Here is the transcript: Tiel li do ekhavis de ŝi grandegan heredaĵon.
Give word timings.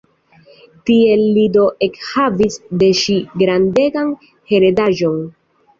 Tiel 0.89 1.21
li 1.35 1.43
do 1.59 1.67
ekhavis 1.89 2.59
de 2.85 2.91
ŝi 3.03 3.21
grandegan 3.45 4.15
heredaĵon. 4.55 5.25